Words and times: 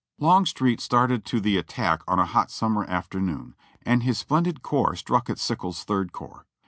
Longstreet 0.17 0.81
started 0.81 1.25
to 1.25 1.39
the 1.39 1.57
attack 1.57 2.01
on 2.07 2.17
a 2.17 2.25
hot 2.25 2.49
summer 2.49 2.83
afternoon, 2.85 3.53
and 3.83 4.01
his 4.01 4.17
splendid 4.17 4.63
corps 4.63 4.95
struck 4.95 5.29
at 5.29 5.37
Sickles's 5.37 5.83
Third 5.83 6.11
Corps. 6.11 6.47